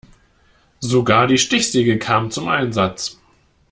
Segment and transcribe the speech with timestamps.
[0.79, 3.19] Sogar die Stichsäge kam zum Einsatz.